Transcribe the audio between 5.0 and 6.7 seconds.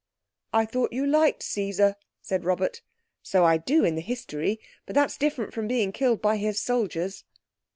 different from being killed by his